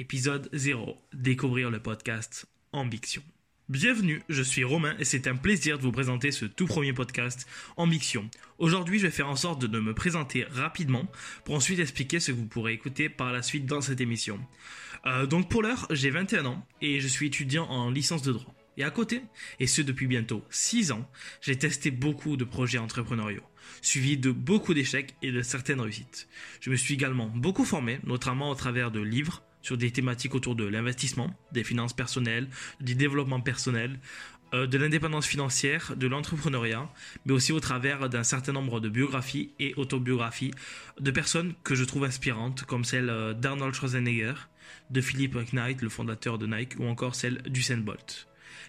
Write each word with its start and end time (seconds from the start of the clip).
épisode 0.00 0.48
0, 0.54 0.96
découvrir 1.12 1.70
le 1.70 1.78
podcast 1.78 2.46
Ambition. 2.72 3.22
Bienvenue, 3.68 4.22
je 4.30 4.42
suis 4.42 4.64
Romain 4.64 4.96
et 4.98 5.04
c'est 5.04 5.26
un 5.26 5.36
plaisir 5.36 5.76
de 5.76 5.82
vous 5.82 5.92
présenter 5.92 6.30
ce 6.30 6.46
tout 6.46 6.64
premier 6.64 6.94
podcast 6.94 7.46
Ambition. 7.76 8.30
Aujourd'hui, 8.56 8.98
je 8.98 9.06
vais 9.06 9.12
faire 9.12 9.28
en 9.28 9.36
sorte 9.36 9.62
de 9.66 9.78
me 9.78 9.92
présenter 9.92 10.44
rapidement 10.44 11.04
pour 11.44 11.54
ensuite 11.54 11.80
expliquer 11.80 12.18
ce 12.18 12.32
que 12.32 12.36
vous 12.38 12.46
pourrez 12.46 12.72
écouter 12.72 13.10
par 13.10 13.30
la 13.30 13.42
suite 13.42 13.66
dans 13.66 13.82
cette 13.82 14.00
émission. 14.00 14.40
Euh, 15.04 15.26
donc 15.26 15.50
pour 15.50 15.60
l'heure, 15.60 15.86
j'ai 15.90 16.08
21 16.08 16.46
ans 16.46 16.66
et 16.80 17.00
je 17.00 17.06
suis 17.06 17.26
étudiant 17.26 17.66
en 17.66 17.90
licence 17.90 18.22
de 18.22 18.32
droit. 18.32 18.54
Et 18.78 18.84
à 18.84 18.90
côté, 18.90 19.20
et 19.58 19.66
ce 19.66 19.82
depuis 19.82 20.06
bientôt 20.06 20.42
6 20.48 20.92
ans, 20.92 21.06
j'ai 21.42 21.58
testé 21.58 21.90
beaucoup 21.90 22.38
de 22.38 22.44
projets 22.44 22.78
entrepreneuriaux, 22.78 23.44
suivi 23.82 24.16
de 24.16 24.30
beaucoup 24.30 24.72
d'échecs 24.72 25.14
et 25.20 25.30
de 25.30 25.42
certaines 25.42 25.82
réussites. 25.82 26.26
Je 26.62 26.70
me 26.70 26.76
suis 26.76 26.94
également 26.94 27.26
beaucoup 27.26 27.66
formé, 27.66 28.00
notamment 28.04 28.48
au 28.48 28.54
travers 28.54 28.90
de 28.90 29.00
livres 29.00 29.42
sur 29.62 29.76
des 29.76 29.90
thématiques 29.90 30.34
autour 30.34 30.54
de 30.54 30.64
l'investissement, 30.64 31.34
des 31.52 31.64
finances 31.64 31.92
personnelles, 31.92 32.48
du 32.80 32.94
développement 32.94 33.40
personnel, 33.40 33.98
euh, 34.52 34.66
de 34.66 34.78
l'indépendance 34.78 35.26
financière, 35.26 35.94
de 35.96 36.06
l'entrepreneuriat, 36.06 36.88
mais 37.24 37.32
aussi 37.32 37.52
au 37.52 37.60
travers 37.60 38.08
d'un 38.08 38.24
certain 38.24 38.52
nombre 38.52 38.80
de 38.80 38.88
biographies 38.88 39.52
et 39.60 39.74
autobiographies 39.76 40.52
de 40.98 41.10
personnes 41.10 41.54
que 41.62 41.74
je 41.74 41.84
trouve 41.84 42.04
inspirantes, 42.04 42.64
comme 42.64 42.84
celle 42.84 43.10
euh, 43.10 43.32
d'Arnold 43.32 43.74
Schwarzenegger, 43.74 44.34
de 44.90 45.00
Philip 45.00 45.36
Knight, 45.52 45.82
le 45.82 45.88
fondateur 45.88 46.38
de 46.38 46.46
Nike, 46.46 46.74
ou 46.80 46.86
encore 46.86 47.14
celle 47.14 47.42
d'Usain 47.42 47.78
Bolt. 47.78 48.26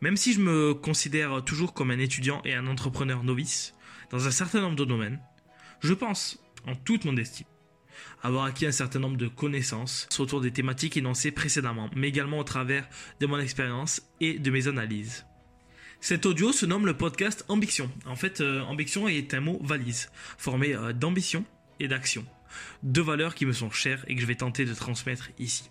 Même 0.00 0.16
si 0.16 0.32
je 0.32 0.40
me 0.40 0.74
considère 0.74 1.42
toujours 1.44 1.74
comme 1.74 1.90
un 1.90 1.98
étudiant 1.98 2.40
et 2.44 2.54
un 2.54 2.66
entrepreneur 2.66 3.24
novice 3.24 3.74
dans 4.10 4.26
un 4.26 4.30
certain 4.30 4.60
nombre 4.60 4.76
de 4.76 4.84
domaines, 4.84 5.20
je 5.80 5.94
pense, 5.94 6.38
en 6.66 6.74
toute 6.74 7.04
modestie, 7.04 7.46
avoir 8.22 8.44
acquis 8.44 8.66
un 8.66 8.72
certain 8.72 8.98
nombre 8.98 9.16
de 9.16 9.28
connaissances 9.28 10.08
autour 10.18 10.40
des 10.40 10.50
thématiques 10.50 10.96
énoncées 10.96 11.30
précédemment, 11.30 11.90
mais 11.94 12.08
également 12.08 12.38
au 12.38 12.44
travers 12.44 12.88
de 13.20 13.26
mon 13.26 13.38
expérience 13.38 14.02
et 14.20 14.38
de 14.38 14.50
mes 14.50 14.68
analyses. 14.68 15.26
Cet 16.00 16.26
audio 16.26 16.52
se 16.52 16.66
nomme 16.66 16.84
le 16.84 16.96
podcast 16.96 17.44
Ambition. 17.48 17.90
En 18.04 18.14
fait, 18.14 18.40
euh, 18.42 18.60
ambition 18.62 19.08
est 19.08 19.32
un 19.32 19.40
mot 19.40 19.58
valise, 19.62 20.10
formé 20.36 20.74
euh, 20.74 20.92
d'ambition 20.92 21.44
et 21.80 21.88
d'action. 21.88 22.26
Deux 22.82 23.02
valeurs 23.02 23.34
qui 23.34 23.46
me 23.46 23.52
sont 23.52 23.70
chères 23.70 24.04
et 24.06 24.14
que 24.14 24.20
je 24.20 24.26
vais 24.26 24.34
tenter 24.34 24.66
de 24.66 24.74
transmettre 24.74 25.30
ici. 25.38 25.70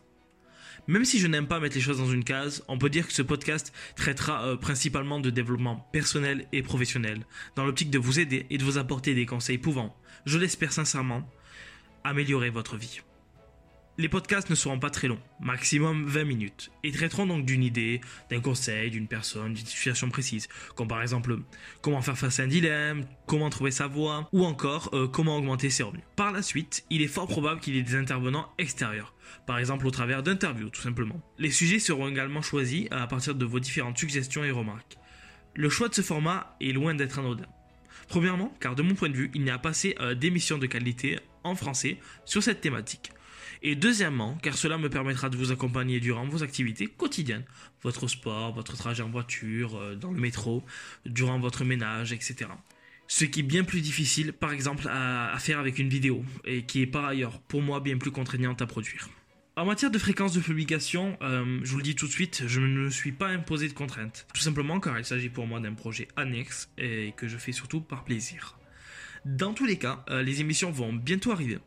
Même 0.87 1.05
si 1.05 1.19
je 1.19 1.27
n'aime 1.27 1.47
pas 1.47 1.59
mettre 1.59 1.75
les 1.75 1.81
choses 1.81 1.99
dans 1.99 2.11
une 2.11 2.23
case, 2.23 2.63
on 2.67 2.77
peut 2.77 2.89
dire 2.89 3.07
que 3.07 3.13
ce 3.13 3.21
podcast 3.21 3.71
traitera 3.95 4.45
euh, 4.45 4.57
principalement 4.57 5.19
de 5.19 5.29
développement 5.29 5.87
personnel 5.93 6.47
et 6.51 6.61
professionnel, 6.61 7.25
dans 7.55 7.65
l'optique 7.65 7.91
de 7.91 7.99
vous 7.99 8.19
aider 8.19 8.45
et 8.49 8.57
de 8.57 8.63
vous 8.63 8.77
apporter 8.77 9.13
des 9.13 9.25
conseils 9.25 9.57
pouvant, 9.57 9.95
je 10.25 10.37
l'espère 10.37 10.73
sincèrement, 10.73 11.29
améliorer 12.03 12.49
votre 12.49 12.77
vie. 12.77 13.01
Les 13.99 14.09
podcasts 14.09 14.49
ne 14.49 14.55
seront 14.55 14.79
pas 14.79 14.89
très 14.89 15.07
longs, 15.07 15.19
maximum 15.39 16.07
20 16.07 16.23
minutes, 16.23 16.71
et 16.83 16.91
traiteront 16.91 17.27
donc 17.27 17.45
d'une 17.45 17.61
idée, 17.61 18.01
d'un 18.31 18.39
conseil, 18.39 18.89
d'une 18.89 19.07
personne, 19.07 19.53
d'une 19.53 19.65
situation 19.67 20.09
précise, 20.09 20.47
comme 20.75 20.87
par 20.87 21.03
exemple 21.03 21.37
comment 21.83 22.01
faire 22.01 22.17
face 22.17 22.39
à 22.39 22.43
un 22.43 22.47
dilemme, 22.47 23.05
comment 23.27 23.51
trouver 23.51 23.69
sa 23.69 23.85
voie, 23.85 24.27
ou 24.31 24.45
encore 24.45 24.89
euh, 24.93 25.07
comment 25.07 25.37
augmenter 25.37 25.69
ses 25.69 25.83
revenus. 25.83 26.03
Par 26.15 26.31
la 26.31 26.41
suite, 26.41 26.85
il 26.89 27.03
est 27.03 27.07
fort 27.07 27.27
probable 27.27 27.59
qu'il 27.59 27.75
y 27.75 27.77
ait 27.77 27.83
des 27.83 27.95
intervenants 27.95 28.51
extérieurs, 28.57 29.13
par 29.45 29.59
exemple 29.59 29.85
au 29.85 29.91
travers 29.91 30.23
d'interviews 30.23 30.69
tout 30.69 30.81
simplement. 30.81 31.21
Les 31.37 31.51
sujets 31.51 31.77
seront 31.77 32.07
également 32.09 32.41
choisis 32.41 32.87
à 32.89 33.05
partir 33.05 33.35
de 33.35 33.45
vos 33.45 33.59
différentes 33.59 33.99
suggestions 33.99 34.43
et 34.43 34.49
remarques. 34.49 34.97
Le 35.53 35.69
choix 35.69 35.87
de 35.87 35.93
ce 35.93 36.01
format 36.01 36.57
est 36.59 36.71
loin 36.71 36.95
d'être 36.95 37.19
anodin. 37.19 37.45
Premièrement, 38.07 38.53
car 38.59 38.75
de 38.75 38.81
mon 38.81 38.95
point 38.95 39.09
de 39.09 39.15
vue, 39.15 39.31
il 39.33 39.43
n'y 39.43 39.49
a 39.49 39.57
pas 39.57 39.69
assez 39.69 39.95
euh, 39.99 40.15
d'émissions 40.15 40.57
de 40.57 40.67
qualité 40.67 41.19
en 41.43 41.55
français 41.55 41.97
sur 42.25 42.43
cette 42.43 42.61
thématique. 42.61 43.11
Et 43.65 43.75
deuxièmement, 43.75 44.37
car 44.41 44.57
cela 44.57 44.77
me 44.77 44.89
permettra 44.89 45.29
de 45.29 45.37
vous 45.37 45.51
accompagner 45.51 46.01
durant 46.01 46.27
vos 46.27 46.43
activités 46.43 46.87
quotidiennes, 46.87 47.45
votre 47.81 48.07
sport, 48.07 48.53
votre 48.53 48.75
trajet 48.75 49.03
en 49.03 49.09
voiture, 49.09 49.77
euh, 49.77 49.95
dans 49.95 50.11
le 50.11 50.19
métro, 50.19 50.63
durant 51.05 51.39
votre 51.39 51.63
ménage, 51.63 52.11
etc. 52.11 52.49
Ce 53.07 53.25
qui 53.25 53.41
est 53.41 53.43
bien 53.43 53.63
plus 53.63 53.81
difficile, 53.81 54.33
par 54.33 54.51
exemple, 54.51 54.87
à, 54.89 55.35
faire 55.39 55.59
avec 55.59 55.79
une 55.79 55.89
vidéo, 55.89 56.25
et 56.45 56.63
qui 56.65 56.81
est 56.81 56.87
par 56.87 57.05
ailleurs, 57.05 57.39
pour 57.41 57.61
moi, 57.61 57.79
bien 57.79 57.97
plus 57.97 58.11
contraignante 58.11 58.61
à 58.61 58.65
produire. 58.65 59.09
En 59.55 59.65
matière 59.65 59.91
de 59.91 59.99
fréquence 59.99 60.33
de 60.33 60.39
publication, 60.39 61.15
euh, 61.21 61.59
je 61.61 61.71
vous 61.71 61.77
le 61.77 61.83
dis 61.83 61.93
tout 61.93 62.07
de 62.07 62.11
suite, 62.11 62.43
je 62.47 62.59
ne 62.59 62.65
me 62.65 62.89
suis 62.89 63.11
pas 63.11 63.27
imposé 63.27 63.67
de 63.67 63.73
contraintes. 63.73 64.25
Tout 64.33 64.41
simplement 64.41 64.79
car 64.79 64.97
il 64.97 65.05
s'agit 65.05 65.29
pour 65.29 65.45
moi 65.45 65.59
d'un 65.59 65.75
projet 65.75 66.07
annexe 66.15 66.71
et 66.79 67.13
que 67.15 67.27
je 67.27 67.37
fais 67.37 67.51
surtout 67.51 67.79
par 67.79 68.03
plaisir. 68.03 68.57
Dans 69.25 69.53
tous 69.53 69.65
les 69.65 69.77
cas, 69.77 70.03
euh, 70.09 70.23
les 70.23 70.41
émissions 70.41 70.71
vont 70.71 70.91
bientôt 70.91 71.31
arriver. 71.31 71.59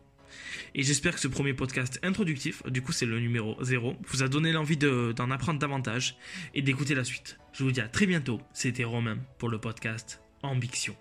Et 0.75 0.83
j'espère 0.83 1.15
que 1.15 1.21
ce 1.21 1.29
premier 1.29 1.55
podcast 1.55 2.01
introductif, 2.03 2.65
du 2.67 2.83
coup 2.83 2.91
c'est 2.91 3.07
le 3.07 3.21
numéro 3.21 3.57
0, 3.63 3.97
vous 4.05 4.23
a 4.25 4.29
donné 4.29 4.51
l'envie 4.51 4.77
d'en 4.77 5.31
apprendre 5.31 5.61
davantage 5.61 6.17
et 6.55 6.63
d'écouter 6.63 6.97
la 6.97 7.05
suite. 7.05 7.39
Je 7.53 7.63
vous 7.63 7.71
dis 7.71 7.81
à 7.81 7.89
très 7.89 8.07
bientôt, 8.07 8.41
c'était 8.53 8.85
Romain 8.85 9.19
pour 9.39 9.49
le 9.49 9.61
podcast 9.61 10.21
Ambition. 10.43 10.97